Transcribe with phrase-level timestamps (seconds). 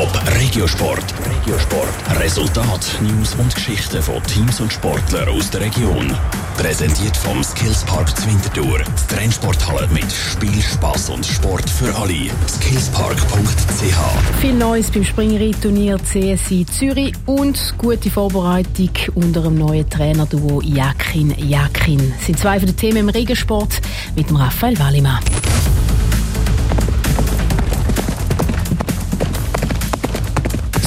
[0.00, 1.04] Top Regiosport.
[1.26, 2.20] Regiosport.
[2.22, 6.10] Resultat, News und Geschichten von Teams und Sportlern aus der Region.
[6.56, 8.78] Präsentiert vom Skillspark Zwintertour.
[8.78, 12.30] Die Trennsporthalle mit Spiel, Spaß und Sport für alle.
[12.48, 14.40] Skillspark.ch.
[14.40, 22.14] Viel Neues beim Springreitturnier CSI Zürich und gute Vorbereitung unter dem neuen Trainerduo Jakin Jakin.
[22.16, 23.82] Das sind zwei von den Themen im Regensport
[24.16, 25.20] mit Raphael Wallimann.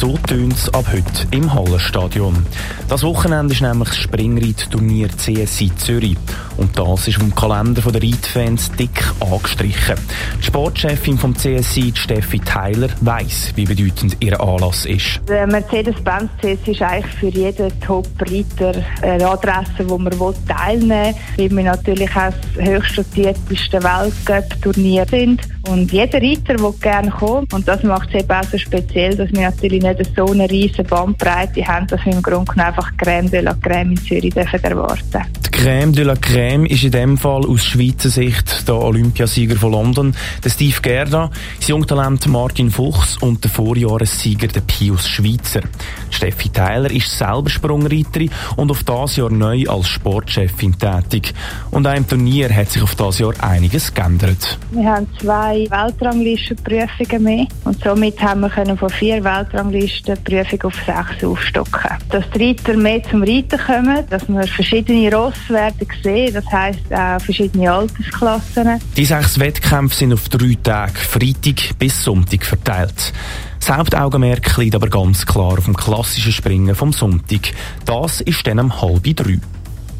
[0.00, 2.46] So tönt es ab heute im Hallenstadion.
[2.88, 6.16] Das Wochenende ist nämlich das Springreitturnier CSI Zürich.
[6.58, 9.94] Und das ist vom Kalender der Reitfans dick angestrichen.
[10.40, 15.20] Die Sportchefin vom CSI, Steffi Tyler, weiss, wie bedeutend ihr Anlass ist.
[15.28, 20.12] Der Mercedes-Benz CSI ist eigentlich für jeden Top-Reiter eine Adresse, wo man
[20.48, 25.42] teilnehmen will, weil wir natürlich auch das höchst dotierteste Weltcup-Turnier sind.
[25.68, 27.46] Und jeder Reiter will gerne kommen.
[27.52, 30.84] Und das macht es eben auch so speziell, dass wir natürlich nicht so eine riesige
[30.84, 35.24] Bandbreite haben, dass wir im Grunde einfach Crème de la Crème in Zürich dürfen erwarten
[35.44, 39.72] Die Crème de la Crème ist in dem Fall aus Schweizer Sicht der Olympiasieger von
[39.72, 40.14] London,
[40.44, 45.62] der Steve Gerda, das Jungtalent Martin Fuchs und der Vorjahressieger der Pius Schweizer.
[46.10, 51.34] Steffi Theiler ist selber Sprungreiterin und auf das Jahr neu als Sportchefin tätig.
[51.72, 54.60] Und auch im Turnier hat sich auf das Jahr einiges geändert.
[54.70, 61.90] Wir haben zwei Weltranglistenprüfungen mehr und somit haben wir von vier Weltranglistenprüfungen auf sechs aufstocken.
[62.10, 66.92] Dass die Reiter mehr zum Reiten kommen, dass wir verschiedene Rosse werden sehen, das heisst
[66.92, 68.80] auch verschiedene Altersklassen.
[68.96, 73.12] Die sechs Wettkämpfe sind auf drei Tage, Freitag bis Sonntag verteilt.
[73.58, 77.52] Das Hauptaugenmerk liegt aber ganz klar auf dem klassischen Springen vom Sonntag.
[77.84, 79.38] Das ist dann um halb drei.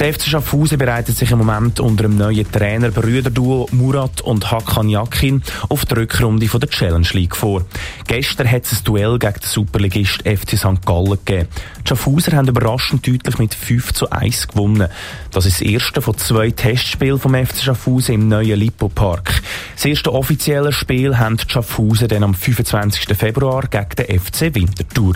[0.00, 4.88] Der FC Schaffhausen bereitet sich im Moment unter dem neuen Trainer Brüderduo Murat und Hakan
[4.88, 7.66] Yakin auf die Rückrunde der Challenge League vor.
[8.06, 10.86] Gestern hat es ein Duell gegen den Superligist FC St.
[10.86, 11.48] Gallen gegeben.
[11.84, 14.88] Die Schaffhauser haben überraschend deutlich mit 5 zu 1 gewonnen.
[15.32, 19.42] Das ist das erste von zwei Testspielen vom FC Schaffhausen im neuen Lipo Park.
[19.74, 23.14] Das erste offizielle Spiel haben die Schaffhausen dann am 25.
[23.18, 25.12] Februar gegen den FC Winterthur.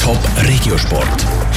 [0.00, 1.26] Top Regiosport.